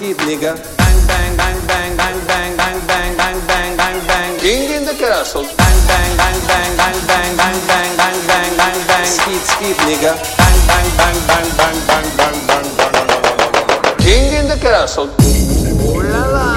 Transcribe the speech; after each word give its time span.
skid, 0.00 0.16
nigga. 0.24 0.56
Bang, 0.80 0.98
bang, 1.06 1.36
bang, 1.36 1.60
bang, 1.68 1.92
bang, 2.00 2.18
bang, 2.24 2.56
bang, 2.56 2.78
bang, 2.88 3.16
bang, 3.20 3.36
bang, 3.46 3.76
bang, 3.76 3.98
bang. 4.08 4.38
King 4.40 4.72
in 4.72 4.84
the 4.86 4.96
castle. 4.96 5.44
Bang, 5.60 5.78
bang, 5.88 6.10
bang, 6.16 6.40
bang, 6.48 6.72
bang, 6.80 6.98
bang, 7.04 7.30
bang, 7.36 7.58
bang, 7.68 7.90
bang, 8.00 8.18
bang, 8.24 8.50
bang, 8.56 8.78
bang. 8.88 9.04
Skid, 9.04 9.42
skid, 9.52 9.76
nigga. 9.84 10.16
Bang, 10.40 10.58
bang, 10.68 10.88
bang, 10.96 11.18
bang, 11.28 11.48
bang, 11.60 11.78
bang, 11.88 12.08
bang, 12.16 12.38
bang, 12.48 12.66
bang. 12.78 13.96
King 14.00 14.32
in 14.40 14.48
the 14.48 14.56
castle. 14.56 15.12
Ooh 15.84 16.00
la 16.00 16.24
la! 16.32 16.48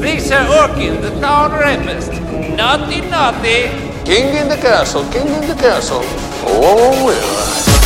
Richard 0.00 0.48
Orkin, 0.48 1.02
the 1.02 1.12
town 1.20 1.52
rapist. 1.52 2.12
Naughty, 2.56 3.02
naughty. 3.12 3.68
King 4.08 4.32
in 4.32 4.48
the 4.48 4.56
castle. 4.56 5.04
King 5.12 5.28
in 5.28 5.44
the 5.46 5.58
castle. 5.60 6.00
Oh, 6.48 7.04
well. 7.04 7.77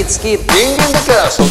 Skid 0.00 0.10
skid. 0.10 0.48
King 0.48 0.72
in 0.72 0.92
the 0.92 1.02
castle. 1.04 1.46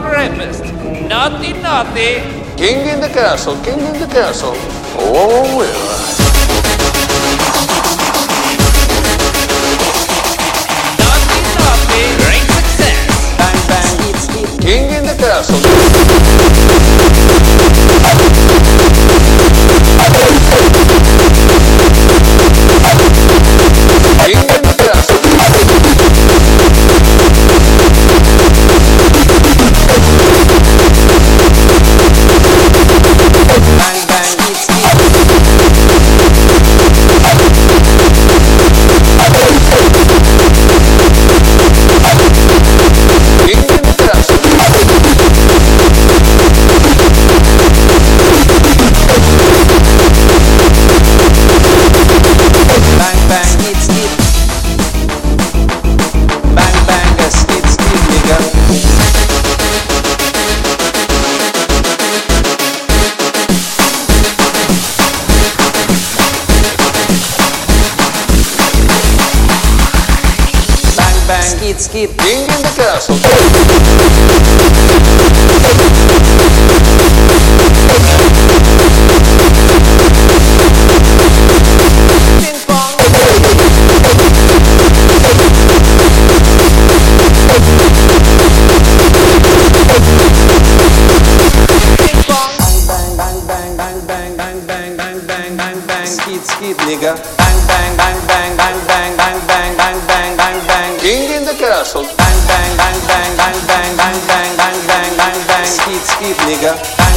Orkin, 0.00 0.38
the. 0.38 0.60
Naughty, 1.08 1.52
naughty. 1.52 2.22
King 2.56 2.88
in 2.88 3.00
the 3.00 3.08
castle. 3.08 3.56
King 3.62 3.80
in 3.80 4.00
the 4.00 4.06
castle. 4.06 4.54
Oh, 4.96 5.56
well. 5.58 6.30
Naughty, 7.76 7.89
skit, 71.78 71.80
skit. 71.80 72.10
In 72.10 72.46
the 72.48 72.72
castle. 72.76 73.79
hustle. 101.80 102.02
Bang, 102.02 102.38
bang, 102.46 102.76
bang, 102.76 102.98
bang, 103.08 103.36
bang, 103.38 103.56
bang, 103.66 103.96
bang, 103.96 104.16
bang, 104.28 104.76
bang, 104.86 105.16
bang, 105.16 105.38
bang. 105.48 105.64
Skip, 105.64 106.02
skip, 106.04 106.36
nigga. 106.44 106.76
Bang. 106.98 107.09